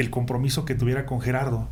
el 0.00 0.10
compromiso 0.10 0.64
que 0.64 0.74
tuviera 0.74 1.04
con 1.04 1.20
Gerardo. 1.20 1.68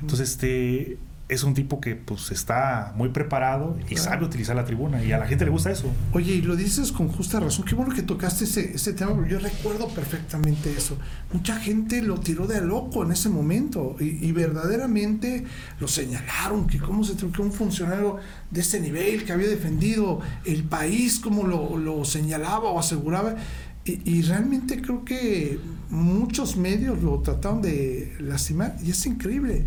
Entonces, 0.00 0.30
este, 0.30 0.98
es 1.28 1.44
un 1.44 1.54
tipo 1.54 1.80
que 1.80 1.96
pues 1.96 2.30
está 2.30 2.92
muy 2.94 3.08
preparado 3.08 3.76
y 3.88 3.96
sabe 3.96 4.24
utilizar 4.24 4.54
la 4.54 4.64
tribuna 4.64 5.02
y 5.02 5.12
a 5.12 5.18
la 5.18 5.26
gente 5.26 5.44
le 5.44 5.50
gusta 5.50 5.70
eso. 5.70 5.90
Oye, 6.12 6.34
y 6.34 6.42
lo 6.42 6.56
dices 6.56 6.92
con 6.92 7.08
justa 7.08 7.40
razón. 7.40 7.64
Qué 7.64 7.74
bueno 7.74 7.94
que 7.94 8.02
tocaste 8.02 8.44
ese, 8.44 8.74
ese 8.74 8.92
tema, 8.92 9.26
yo 9.26 9.38
recuerdo 9.38 9.88
perfectamente 9.88 10.70
eso. 10.70 10.98
Mucha 11.32 11.58
gente 11.58 12.02
lo 12.02 12.20
tiró 12.20 12.46
de 12.46 12.60
loco 12.60 13.02
en 13.02 13.12
ese 13.12 13.30
momento 13.30 13.96
y, 13.98 14.30
verdaderamente 14.32 15.44
lo 15.80 15.88
señalaron, 15.88 16.66
que 16.66 16.78
cómo 16.78 17.02
se 17.02 17.16
que 17.16 17.42
un 17.42 17.52
funcionario 17.52 18.18
de 18.50 18.60
ese 18.60 18.80
nivel 18.80 19.24
que 19.24 19.32
había 19.32 19.48
defendido 19.48 20.20
el 20.44 20.64
país, 20.64 21.18
como 21.18 21.46
lo, 21.46 21.76
lo 21.78 22.04
señalaba 22.04 22.70
o 22.70 22.78
aseguraba. 22.78 23.36
Y, 23.84 24.18
y, 24.18 24.22
realmente 24.22 24.80
creo 24.80 25.04
que 25.04 25.58
muchos 25.90 26.56
medios 26.56 27.02
lo 27.02 27.18
trataron 27.18 27.60
de 27.60 28.14
lastimar 28.20 28.76
y 28.80 28.90
es 28.92 29.06
increíble 29.06 29.66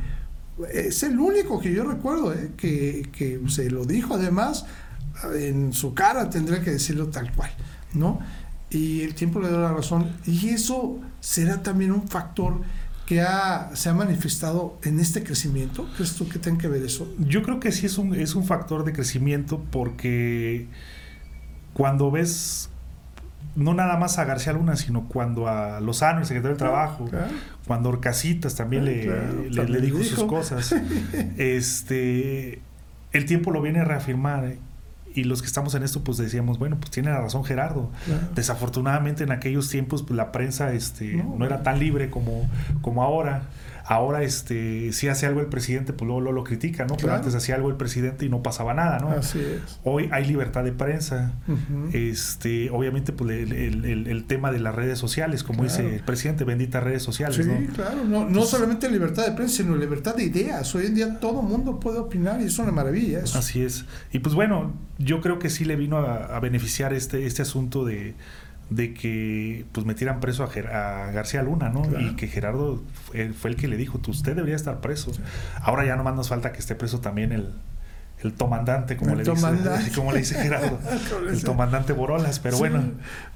es 0.72 1.04
el 1.04 1.20
único 1.20 1.60
que 1.60 1.74
yo 1.74 1.84
recuerdo 1.84 2.34
¿eh? 2.34 2.52
que, 2.56 3.42
se 3.48 3.70
lo 3.70 3.86
dijo 3.86 4.14
además 4.16 4.66
en 5.34 5.74
su 5.74 5.94
cara 5.94 6.30
tendría 6.30 6.62
que 6.62 6.72
decirlo 6.72 7.08
tal 7.08 7.34
cual 7.34 7.52
no 7.94 8.20
y 8.70 9.02
el 9.02 9.16
tiempo 9.16 9.40
le 9.40 9.50
dio 9.50 9.60
la 9.60 9.74
razón 9.74 10.12
y 10.26 10.50
eso 10.50 11.00
será 11.20 11.62
también 11.62 11.92
un 11.92 12.08
factor 12.08 12.62
que 13.06 13.24
se 13.74 13.90
ha 13.90 13.94
manifestado 13.94 14.80
en 14.84 15.00
este 15.00 15.24
crecimiento 15.24 15.88
¿crees 15.96 16.16
tú 16.16 16.28
que 16.28 16.40
tiene 16.40 16.58
que 16.58 16.68
ver 16.68 16.84
eso? 16.84 17.08
yo 17.20 17.44
creo 17.44 17.60
que 17.60 17.72
sí 17.72 17.86
es 17.86 17.98
un, 17.98 18.16
es 18.16 18.36
un 18.36 18.46
factor 18.46 18.86
de 18.86 18.94
crecimiento 18.94 19.62
porque 19.72 20.68
cuando 21.74 22.12
ves 22.12 22.70
no 23.56 23.74
nada 23.74 23.98
más 23.98 24.20
a 24.20 24.26
García 24.26 24.54
Luna, 24.54 24.76
sino 24.76 25.08
cuando 25.08 25.48
a 25.48 25.80
Lozano, 25.80 26.20
el 26.20 26.26
secretario 26.26 26.56
del 26.56 26.58
Trabajo, 26.58 27.10
cuando 27.68 27.90
Orcasitas 27.90 28.56
también, 28.56 28.86
le, 28.86 29.50
le, 29.50 29.82
dijo, 29.82 30.04
sus 30.04 30.24
cosas. 30.26 30.76
este, 31.38 32.62
el 33.12 33.26
tiempo 33.26 33.52
lo 33.52 33.62
viene 33.62 33.80
a 33.80 33.86
reafirmar. 33.86 34.46
¿eh? 34.46 34.60
Y 35.16 35.24
los 35.24 35.42
que 35.42 35.48
estamos 35.48 35.74
en 35.76 35.84
esto, 35.84 36.04
pues 36.04 36.18
decíamos, 36.18 36.60
bueno, 36.60 36.78
pues 36.78 36.92
tiene 36.92 37.10
la 37.10 37.22
razón 37.22 37.44
Gerardo. 37.44 37.90
Desafortunadamente 38.36 39.24
en 39.24 39.32
aquellos 39.32 39.70
tiempos 39.70 40.04
pues, 40.04 40.16
la 40.16 40.32
prensa 40.32 40.74
este, 40.74 41.16
no, 41.16 41.36
no 41.38 41.46
era 41.46 41.64
tan 41.64 41.80
libre 41.80 42.10
como, 42.10 42.50
como 42.82 43.02
ahora. 43.02 43.44
Ahora, 43.88 44.24
este, 44.24 44.92
si 44.94 45.10
hace 45.10 45.28
algo 45.28 45.42
el 45.42 45.46
presidente, 45.46 45.94
pues 45.94 46.08
luego, 46.08 46.32
lo 46.32 46.44
critica, 46.44 46.86
¿no? 46.86 46.98
Pero 46.98 47.14
antes 47.14 47.36
hacía 47.36 47.54
algo 47.54 47.70
el 47.70 47.76
presidente 47.76 48.26
y 48.26 48.30
no 48.30 48.42
pasaba 48.42 48.74
nada, 48.74 48.98
¿no? 48.98 49.12
Así 49.12 49.40
es. 49.40 49.80
Hoy 49.84 50.10
hay 50.12 50.26
libertad 50.26 50.64
de 50.64 50.72
prensa. 50.72 51.34
este, 51.94 52.72
obviamente, 52.72 53.14
pues 53.14 53.30
el, 53.30 54.26
tema 54.28 54.52
de 54.52 54.60
las 54.60 54.74
redes 54.74 54.98
sociales, 54.98 55.44
como 55.44 55.64
dice 55.64 55.98
el 55.98 56.02
presidente, 56.02 56.46
benditas 56.46 56.84
redes 56.84 57.04
sociales, 57.04 57.46
sí, 57.46 57.68
claro. 57.76 58.04
No, 58.06 58.28
no 58.28 58.42
solamente 58.42 58.90
libertad 58.90 59.24
de 59.24 59.34
prensa, 59.34 59.58
sino 59.58 59.76
libertad 59.76 60.16
de 60.16 60.24
ideas. 60.24 60.74
Hoy 60.74 60.88
en 60.88 60.96
día 60.96 61.20
todo 61.20 61.44
mundo 61.44 61.80
puede 61.80 62.00
opinar 62.00 62.42
y 62.42 62.46
es 62.46 62.58
una 62.58 62.72
maravilla. 62.72 63.20
Eso. 63.20 63.38
Así 63.38 63.62
es. 63.62 63.86
Y 64.12 64.18
pues 64.18 64.34
bueno, 64.34 64.74
yo 65.06 65.22
creo 65.22 65.40
que 65.40 65.50
sí 65.50 65.64
le 65.64 65.76
vino 65.76 65.98
a, 65.98 66.36
a 66.36 66.40
beneficiar 66.40 66.94
este, 66.94 67.26
este 67.26 67.44
asunto 67.44 67.86
de 67.86 68.16
de 68.70 68.94
que 68.94 69.66
pues 69.72 69.86
metieran 69.86 70.20
preso 70.20 70.44
a, 70.44 71.12
García 71.12 71.44
Luna, 71.44 71.70
¿no? 71.70 71.84
Y 72.00 72.16
que 72.16 72.28
Gerardo 72.28 72.84
fue, 73.12 73.52
el 73.52 73.56
que 73.56 73.68
le 73.68 73.78
dijo, 73.78 74.00
usted 74.08 74.36
debería 74.36 74.56
estar 74.56 74.82
preso. 74.82 75.12
Ahora 75.62 75.86
ya 75.86 75.96
no 75.96 76.04
más 76.04 76.16
nos 76.16 76.30
falta 76.30 76.52
que 76.52 76.60
esté 76.60 76.74
preso 76.76 77.00
también 77.00 77.32
el, 77.32 77.54
el 78.24 78.34
tomandante, 78.34 78.98
como, 78.98 79.16
le, 79.16 79.24
Dice, 79.24 79.92
como 79.96 80.12
le 80.12 80.20
dice 80.20 80.36
Gerardo, 80.36 80.80
el 81.30 81.44
tomandante 81.44 81.94
Borolas, 81.94 82.40
pero 82.40 82.58
bueno. 82.58 82.84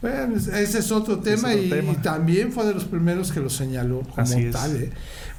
Bueno, 0.01 0.35
ese 0.35 0.79
es 0.79 0.91
otro 0.91 1.19
tema, 1.19 1.53
y, 1.53 1.69
también 2.01 2.51
fue 2.51 2.65
de 2.65 2.73
los 2.73 2.85
primeros 2.85 3.31
que 3.31 3.39
lo 3.39 3.49
señaló 3.49 4.01
como 4.01 4.51
tal. 4.51 4.75
¿eh? 4.77 4.91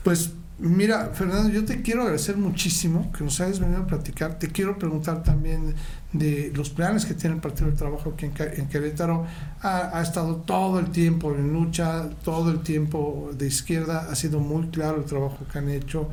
Pues 0.05 0.35
Mira, 0.61 1.13
Fernando, 1.15 1.49
yo 1.49 1.65
te 1.65 1.81
quiero 1.81 2.03
agradecer 2.03 2.37
muchísimo 2.37 3.11
que 3.17 3.25
nos 3.25 3.41
hayas 3.41 3.61
venido 3.61 3.81
a 3.81 3.87
platicar. 3.87 4.39
Te 4.39 4.49
quiero 4.49 4.79
preguntar 4.79 5.23
también 5.23 5.75
de 6.13 6.53
los 6.55 6.69
planes 6.69 7.07
que 7.07 7.15
tiene 7.15 7.37
el 7.37 7.41
Partido 7.41 7.69
del 7.69 7.79
Trabajo 7.79 8.13
aquí 8.13 8.27
en, 8.27 8.69
Querétaro. 8.69 9.25
Ha, 9.63 10.03
estado 10.03 10.37
todo 10.37 10.79
el 10.79 10.91
tiempo 10.91 11.35
en 11.35 11.55
lucha, 11.55 12.11
todo 12.23 12.51
el 12.51 12.61
tiempo 12.61 13.31
de 13.33 13.47
izquierda. 13.47 14.09
Ha 14.11 14.15
sido 14.15 14.39
muy 14.39 14.67
claro 14.69 14.99
el 14.99 15.05
trabajo 15.05 15.47
que 15.51 15.59
han 15.59 15.71
hecho. 15.71 16.11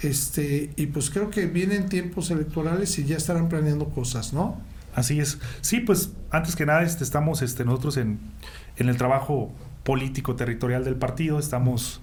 Este, 0.00 0.72
y 0.76 0.86
pues 0.86 1.10
creo 1.10 1.28
que 1.28 1.44
vienen 1.44 1.90
tiempos 1.90 2.30
electorales 2.30 2.98
y 2.98 3.04
ya 3.04 3.18
estarán 3.18 3.50
planeando 3.50 3.90
cosas, 3.90 4.32
¿no? 4.32 4.56
Así 4.94 5.20
es. 5.20 5.38
Sí, 5.60 5.80
pues 5.80 6.12
antes 6.30 6.56
que 6.56 6.64
nada 6.64 6.84
este, 6.84 7.04
estamos 7.04 7.42
este, 7.42 7.66
nosotros 7.66 7.98
en, 7.98 8.18
en 8.78 8.88
el 8.88 8.96
trabajo 8.96 9.52
político 9.84 10.36
territorial 10.36 10.84
del 10.84 10.96
partido. 10.96 11.38
Estamos 11.38 12.00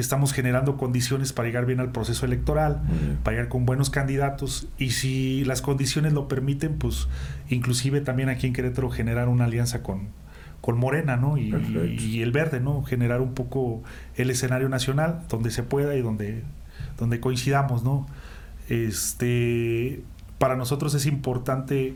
estamos 0.00 0.32
generando 0.32 0.76
condiciones 0.76 1.32
para 1.32 1.48
llegar 1.48 1.66
bien 1.66 1.80
al 1.80 1.92
proceso 1.92 2.26
electoral, 2.26 2.80
para 3.22 3.36
llegar 3.36 3.48
con 3.48 3.66
buenos 3.66 3.90
candidatos 3.90 4.68
y 4.78 4.90
si 4.90 5.44
las 5.44 5.62
condiciones 5.62 6.12
lo 6.12 6.28
permiten, 6.28 6.78
pues 6.78 7.08
inclusive 7.48 8.00
también 8.00 8.28
aquí 8.28 8.46
en 8.46 8.52
Querétaro 8.52 8.90
generar 8.90 9.28
una 9.28 9.44
alianza 9.44 9.82
con, 9.82 10.08
con 10.60 10.78
Morena, 10.78 11.16
¿no? 11.16 11.38
Y, 11.38 11.54
y, 11.98 12.22
el 12.22 12.32
verde, 12.32 12.60
¿no? 12.60 12.82
Generar 12.82 13.20
un 13.20 13.34
poco 13.34 13.82
el 14.16 14.30
escenario 14.30 14.68
nacional 14.68 15.22
donde 15.28 15.50
se 15.50 15.62
pueda 15.62 15.94
y 15.96 16.02
donde, 16.02 16.42
donde 16.98 17.20
coincidamos, 17.20 17.82
¿no? 17.82 18.06
Este, 18.68 20.02
para 20.38 20.56
nosotros 20.56 20.94
es 20.94 21.06
importante 21.06 21.94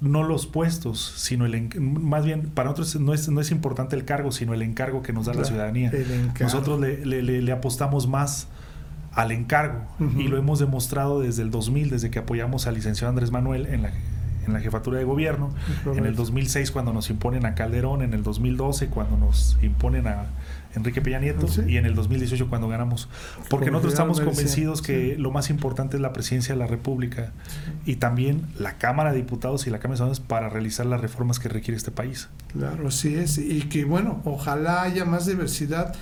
no 0.00 0.22
los 0.22 0.46
puestos, 0.46 1.12
sino 1.16 1.44
el 1.44 1.68
más 1.78 2.24
bien 2.24 2.50
para 2.54 2.70
nosotros 2.70 3.00
no 3.00 3.12
es, 3.12 3.28
no 3.28 3.40
es 3.40 3.50
importante 3.50 3.96
el 3.96 4.04
cargo, 4.04 4.32
sino 4.32 4.54
el 4.54 4.62
encargo 4.62 5.02
que 5.02 5.12
nos 5.12 5.26
da 5.26 5.34
la 5.34 5.44
ciudadanía. 5.44 5.92
Nosotros 6.40 6.80
le, 6.80 7.22
le, 7.22 7.52
apostamos 7.52 8.06
más 8.08 8.48
al 9.12 9.32
encargo 9.32 9.80
y 10.16 10.28
lo 10.28 10.38
hemos 10.38 10.58
demostrado 10.58 11.20
desde 11.20 11.42
el 11.42 11.50
2000, 11.50 11.90
desde 11.90 12.10
que 12.10 12.18
apoyamos 12.20 12.66
al 12.66 12.74
licenciado 12.74 13.10
Andrés 13.10 13.30
Manuel 13.30 13.66
en 13.66 13.82
la, 13.82 13.92
en 14.50 14.54
la 14.54 14.60
jefatura 14.60 14.98
de 14.98 15.04
gobierno, 15.04 15.50
en 15.94 16.04
el 16.06 16.14
2006 16.14 16.70
cuando 16.70 16.92
nos 16.92 17.10
imponen 17.10 17.46
a 17.46 17.54
Calderón, 17.54 18.02
en 18.02 18.14
el 18.14 18.22
2012 18.22 18.88
cuando 18.88 19.16
nos 19.16 19.58
imponen 19.62 20.06
a 20.06 20.26
Enrique 20.74 21.00
Peña 21.00 21.18
Nieto 21.18 21.46
y 21.66 21.76
en 21.78 21.86
el 21.86 21.94
2018 21.94 22.48
cuando 22.48 22.68
ganamos. 22.68 23.08
Porque 23.48 23.70
nosotros 23.70 23.94
estamos 23.94 24.20
convencidos 24.20 24.82
que 24.82 25.16
lo 25.18 25.30
más 25.30 25.50
importante 25.50 25.96
es 25.96 26.02
la 26.02 26.12
presidencia 26.12 26.54
de 26.54 26.60
la 26.60 26.66
República 26.66 27.32
y 27.86 27.96
también 27.96 28.46
la 28.58 28.78
Cámara 28.78 29.12
de 29.12 29.18
Diputados 29.18 29.66
y 29.66 29.70
la 29.70 29.78
Cámara 29.78 29.94
de 29.94 29.98
Senadores 29.98 30.20
para 30.20 30.48
realizar 30.48 30.86
las 30.86 31.00
reformas 31.00 31.38
que 31.38 31.48
requiere 31.48 31.76
este 31.76 31.90
país. 31.90 32.28
Claro, 32.52 32.88
así 32.88 33.14
es. 33.14 33.38
Y 33.38 33.62
que 33.62 33.84
bueno, 33.84 34.20
ojalá 34.24 34.82
haya 34.82 35.04
más 35.04 35.26
diversidad 35.26 35.94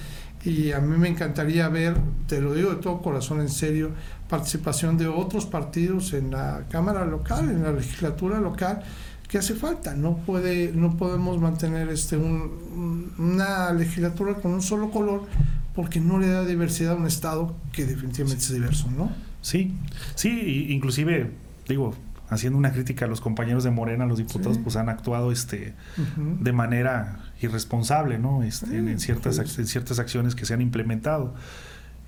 y 0.44 0.72
a 0.72 0.80
mí 0.80 0.96
me 0.96 1.08
encantaría 1.08 1.68
ver, 1.68 1.96
te 2.26 2.40
lo 2.40 2.54
digo 2.54 2.70
de 2.70 2.76
todo 2.76 3.02
corazón 3.02 3.40
en 3.40 3.48
serio, 3.48 3.90
participación 4.28 4.96
de 4.96 5.08
otros 5.08 5.46
partidos 5.46 6.12
en 6.12 6.30
la 6.30 6.64
Cámara 6.70 7.04
local, 7.04 7.50
en 7.50 7.62
la 7.62 7.72
legislatura 7.72 8.38
local 8.40 8.82
que 9.28 9.38
hace 9.38 9.54
falta. 9.54 9.94
No 9.94 10.16
puede, 10.18 10.72
no 10.72 10.96
podemos 10.96 11.40
mantener 11.40 11.88
este 11.88 12.16
una 12.16 13.72
legislatura 13.72 14.34
con 14.34 14.52
un 14.52 14.62
solo 14.62 14.90
color 14.90 15.26
porque 15.74 16.00
no 16.00 16.18
le 16.18 16.28
da 16.28 16.44
diversidad 16.44 16.94
a 16.94 16.96
un 16.96 17.06
estado 17.06 17.54
que 17.72 17.84
definitivamente 17.84 18.42
es 18.42 18.52
diverso, 18.52 18.90
¿no? 18.90 19.10
Sí, 19.42 19.74
sí, 20.14 20.66
inclusive 20.70 21.30
digo 21.68 21.94
haciendo 22.30 22.58
una 22.58 22.72
crítica 22.72 23.06
a 23.06 23.08
los 23.08 23.20
compañeros 23.20 23.64
de 23.64 23.70
Morena, 23.70 24.06
los 24.06 24.18
diputados 24.18 24.58
pues 24.58 24.76
han 24.76 24.88
actuado 24.88 25.32
este 25.32 25.74
de 26.16 26.52
manera 26.52 27.20
irresponsable, 27.40 28.18
¿no? 28.18 28.42
Este, 28.42 28.76
en, 28.76 28.98
ciertas 29.00 29.38
en 29.38 29.66
ciertas 29.66 29.98
acciones 29.98 30.34
que 30.34 30.44
se 30.44 30.54
han 30.54 30.60
implementado. 30.60 31.34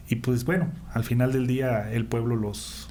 Y 0.08 0.16
pues 0.16 0.44
bueno, 0.44 0.70
al 0.92 1.04
final 1.04 1.32
del 1.32 1.46
día 1.46 1.90
el 1.92 2.04
pueblo 2.04 2.36
los 2.36 2.88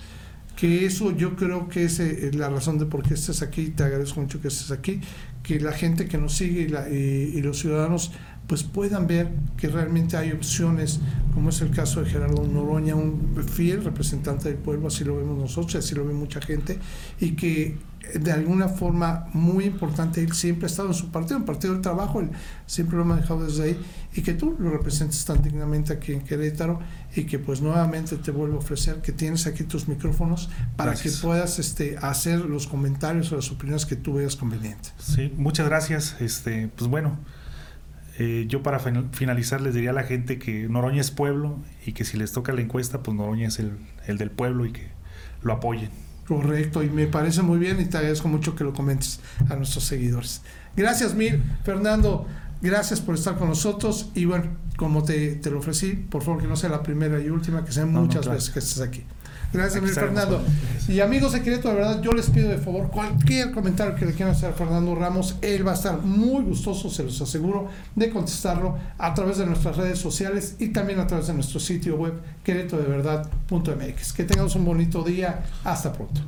que 0.59 0.86
eso 0.86 1.15
yo 1.15 1.38
creo 1.38 1.69
que 1.69 1.86
es 1.86 2.01
eh, 2.01 2.31
la 2.33 2.50
razón 2.50 2.79
de 2.79 2.86
por 2.86 3.01
qué 3.01 3.13
estás 3.13 3.41
aquí, 3.41 3.67
te 3.69 3.83
agradezco 3.83 4.19
mucho 4.19 4.41
que 4.41 4.50
estés 4.50 4.71
aquí, 4.71 5.00
que 5.41 5.57
la 5.57 5.71
gente 5.71 6.07
que 6.07 6.17
nos 6.17 6.33
sigue 6.33 6.67
y, 6.91 7.41
los 7.41 7.59
ciudadanos 7.59 8.12
pues 8.50 8.63
puedan 8.63 9.06
ver 9.06 9.29
que 9.58 9.68
realmente 9.68 10.18
hay 10.18 10.32
opciones, 10.32 11.00
como 11.36 11.50
es 11.50 11.62
el 11.62 11.70
caso 11.70 12.03
de 12.03 12.10
Gerardo 12.10 12.48
Noroña, 12.48 12.96
un 12.96 13.38
fiel 13.48 13.84
representante 13.84 14.50
del 14.50 14.58
pueblo, 14.58 14.88
así 14.88 15.03
lo 15.03 15.15
vemos 15.18 15.38
nosotros, 15.38 15.75
así 15.75 15.94
lo 15.94 16.03
ve 16.03 16.15
mucha 16.15 16.41
gente, 16.41 16.79
y 17.20 17.36
que 17.36 17.77
de 18.15 18.32
alguna 18.32 18.68
forma 18.68 19.27
muy 19.34 19.65
importante, 19.65 20.24
él 20.24 20.34
siempre 20.34 20.65
ha 20.65 20.68
estado 20.68 20.88
en 20.88 20.96
su 20.96 21.12
partido, 21.12 21.38
en 21.38 21.46
Partido 21.46 21.74
del 21.74 21.84
Trabajo, 21.84 22.22
él 22.22 22.32
siempre 22.65 22.98
lo 22.98 23.03
ha 23.03 23.06
manejado 23.06 23.46
desde 23.46 23.63
ahí, 23.65 23.79
y 24.15 24.24
que 24.24 24.34
tú 24.34 24.56
lo 24.58 24.72
representes 24.72 25.24
tan 25.25 25.44
dignamente 25.44 25.94
aquí 25.94 26.13
en 26.13 26.22
Querétaro, 26.22 26.79
y 27.15 27.25
que 27.25 27.38
pues 27.38 27.62
nuevamente 27.62 28.15
te 28.18 28.32
vuelvo 28.32 28.56
a 28.56 28.60
ofrecer 28.60 28.96
que 29.03 29.12
tienes 29.12 29.46
aquí 29.46 29.63
tus 29.63 29.88
micrófonos 29.88 30.50
para 30.75 30.96
que 30.96 31.12
puedas 31.12 31.60
este, 31.60 31.98
hacer 32.01 32.39
los 32.39 32.65
comentarios 32.65 33.32
o 33.32 33.36
las 33.36 33.51
opiniones 33.51 33.86
que 33.86 33.96
tú 33.96 34.15
veas 34.15 34.36
convenientes. 34.36 34.91
Sí, 34.98 35.32
muchas 35.38 35.68
gracias. 35.68 36.15
Este, 36.20 36.68
pues 36.75 36.89
bueno, 36.89 37.20
Eh, 38.22 38.46
yo 38.50 38.62
para 38.62 38.80
finalizar 38.80 39.62
les 39.62 39.74
diría 39.74 39.92
a 39.92 39.94
la 39.94 40.04
gente 40.04 40.40
que 40.40 40.68
Noroña 40.68 41.00
es 41.00 41.10
pueblo 41.10 41.58
y 41.86 41.94
que 41.94 42.04
si 42.04 42.18
les 42.18 42.34
toca 42.34 42.52
la 42.52 42.60
encuesta, 42.60 43.02
pues 43.02 43.16
Noroña 43.16 43.48
es 43.48 43.60
el, 43.60 43.72
el 44.08 44.18
del 44.18 44.30
pueblo 44.30 44.66
y 44.66 44.74
que 44.74 44.90
lo 45.42 45.54
apoyen. 45.54 45.90
Correcto, 46.28 46.84
y 46.84 46.90
me 46.90 47.08
parece 47.08 47.42
muy 47.42 47.58
bien 47.58 47.80
y 47.80 47.86
te 47.86 47.98
agradezco 47.98 48.28
mucho 48.28 48.56
que 48.56 48.66
lo 48.66 48.74
comentes 48.74 49.22
a 49.50 49.56
nuestros 49.56 49.86
seguidores. 49.86 50.42
Gracias 50.76 51.16
mil, 51.16 51.42
Fernando, 51.64 52.28
gracias 52.62 53.00
por 53.00 53.16
estar 53.16 53.38
con 53.38 53.48
nosotros 53.48 54.12
y 54.14 54.26
bueno, 54.26 54.48
como 54.76 55.04
te, 55.04 55.36
te, 55.36 55.50
lo 55.50 55.60
ofrecí, 55.60 55.94
por 55.94 56.22
favor 56.22 56.42
que 56.42 56.48
no 56.48 56.58
sea 56.58 56.70
la 56.70 56.84
primera 56.84 57.22
y 57.22 57.30
última, 57.30 57.64
que 57.64 57.72
sean 57.72 57.94
muchas 57.94 58.28
veces 58.28 58.50
que 58.50 58.60
estés 58.60 58.82
aquí. 58.82 59.06
Gracias, 59.51 59.82
mil 59.82 59.91
Fernando. 59.91 60.41
Y 60.88 61.01
amigos 61.01 61.34
de 61.34 61.41
Querétaro, 61.41 61.75
de 61.75 61.82
verdad, 61.82 62.01
yo 62.01 62.12
les 62.13 62.29
pido 62.29 62.50
de 62.50 62.58
favor 62.58 62.89
cualquier 62.89 63.51
comentario 63.51 63.96
que 63.96 64.06
le 64.06 64.13
quieran 64.13 64.34
hacer 64.34 64.50
a 64.50 64.53
Fernando 64.53 64.96
Ramos, 64.96 65.36
él 65.41 65.65
va 65.65 65.72
a 65.72 65.75
estar 65.75 66.01
muy 66.01 66.44
gustoso, 66.44 66.89
se 66.89 67.03
los 67.03 67.22
aseguro, 67.22 67.68
de 67.96 68.10
contestarlo 68.10 68.75
a 68.98 69.13
través 69.13 69.38
de 69.38 69.46
nuestras 69.46 69.77
redes 69.77 70.00
sociales 70.00 70.56
y 70.58 70.70
también 70.70 71.00
a 71.00 71.06
través 71.06 71.27
de 71.27 71.34
nuestro 71.34 71.60
sitio 71.60 71.96
web 71.96 72.13
queretodeverdad.mx. 72.44 74.13
Que 74.13 74.24
tengamos 74.24 74.56
un 74.56 74.65
bonito 74.65 75.03
día. 75.03 75.44
Hasta 75.63 75.94
pronto. 75.94 76.22